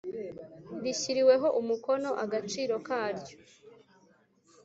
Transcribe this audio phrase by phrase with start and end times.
[0.83, 3.35] rishyiriweho umukono Agaciro karyo